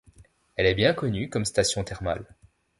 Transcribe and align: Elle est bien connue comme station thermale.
Elle 0.55 0.65
est 0.65 0.73
bien 0.73 0.95
connue 0.95 1.29
comme 1.29 1.45
station 1.45 1.83
thermale. 1.83 2.25